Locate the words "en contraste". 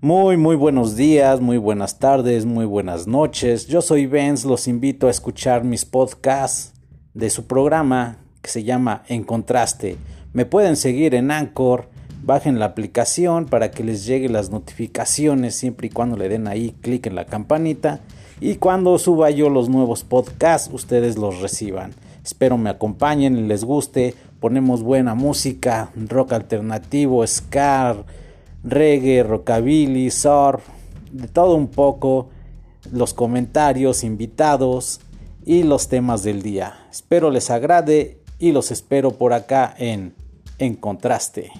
9.08-9.96, 40.58-41.52